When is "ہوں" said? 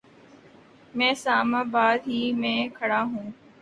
3.03-3.29